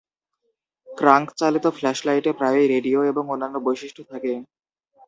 Crank 0.87 1.27
চালিত 1.37 1.65
ফ্ল্যাশলাইটে 1.77 2.31
প্রায়ই 2.33 2.67
radio 2.67 2.99
এবং 3.11 3.23
অন্যান্য 3.33 3.55
বৈশিষ্ট্য 3.65 4.01
থাকে। 4.11 4.31